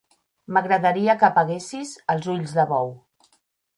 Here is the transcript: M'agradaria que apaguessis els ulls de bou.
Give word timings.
M'agradaria 0.55 1.15
que 1.23 1.27
apaguessis 1.29 1.93
els 2.15 2.31
ulls 2.37 2.57
de 2.61 2.67
bou. 2.73 2.91